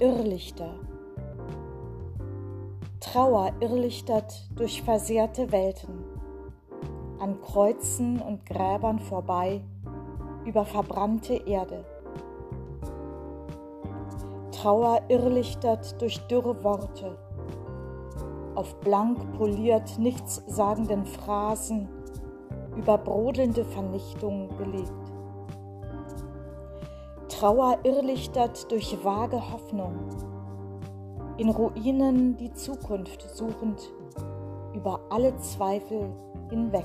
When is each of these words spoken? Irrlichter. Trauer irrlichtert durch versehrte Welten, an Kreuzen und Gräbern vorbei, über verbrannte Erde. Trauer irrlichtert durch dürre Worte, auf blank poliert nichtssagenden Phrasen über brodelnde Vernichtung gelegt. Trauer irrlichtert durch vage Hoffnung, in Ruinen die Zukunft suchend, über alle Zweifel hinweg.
Irrlichter. 0.00 0.70
Trauer 3.00 3.52
irrlichtert 3.60 4.48
durch 4.56 4.80
versehrte 4.80 5.52
Welten, 5.52 6.02
an 7.18 7.38
Kreuzen 7.42 8.18
und 8.18 8.46
Gräbern 8.46 8.98
vorbei, 8.98 9.60
über 10.46 10.64
verbrannte 10.64 11.34
Erde. 11.34 11.84
Trauer 14.52 15.02
irrlichtert 15.08 16.00
durch 16.00 16.18
dürre 16.28 16.64
Worte, 16.64 17.18
auf 18.54 18.80
blank 18.80 19.36
poliert 19.36 19.98
nichtssagenden 19.98 21.04
Phrasen 21.04 21.90
über 22.74 22.96
brodelnde 22.96 23.66
Vernichtung 23.66 24.48
gelegt. 24.56 25.09
Trauer 27.40 27.78
irrlichtert 27.84 28.70
durch 28.70 29.02
vage 29.02 29.40
Hoffnung, 29.50 29.94
in 31.38 31.48
Ruinen 31.48 32.36
die 32.36 32.52
Zukunft 32.52 33.22
suchend, 33.34 33.80
über 34.74 35.00
alle 35.08 35.34
Zweifel 35.38 36.12
hinweg. 36.50 36.84